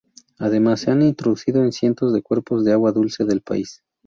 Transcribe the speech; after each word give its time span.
Además, 0.39 0.79
se 0.79 0.89
han 0.89 1.03
introducido 1.03 1.61
en 1.63 1.71
cientos 1.71 2.11
de 2.11 2.23
cuerpos 2.23 2.65
de 2.65 2.71
agua 2.73 2.91
dulce 2.91 3.23
del 3.23 3.41
país. 3.41 3.83